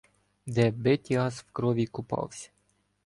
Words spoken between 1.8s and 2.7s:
купавсь.